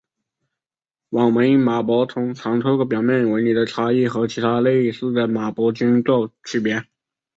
[1.11, 6.83] 网纹马勃通常透过表面纹理的差异可和其他类似的马勃菌作区别。